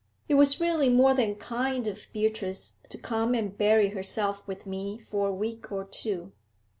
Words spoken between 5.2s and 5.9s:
a week or